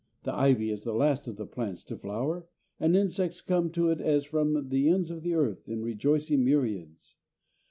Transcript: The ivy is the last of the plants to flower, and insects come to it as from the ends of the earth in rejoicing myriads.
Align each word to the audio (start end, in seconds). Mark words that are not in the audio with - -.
The 0.23 0.33
ivy 0.33 0.71
is 0.71 0.81
the 0.83 0.95
last 0.95 1.27
of 1.27 1.35
the 1.35 1.45
plants 1.45 1.83
to 1.83 1.95
flower, 1.95 2.47
and 2.79 2.95
insects 2.97 3.39
come 3.39 3.69
to 3.73 3.91
it 3.91 4.01
as 4.01 4.23
from 4.25 4.69
the 4.69 4.89
ends 4.89 5.11
of 5.11 5.21
the 5.21 5.35
earth 5.35 5.69
in 5.69 5.83
rejoicing 5.83 6.43
myriads. 6.43 7.17